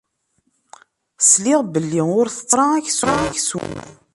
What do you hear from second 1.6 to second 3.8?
belli ur tettetteḍ ara aksum.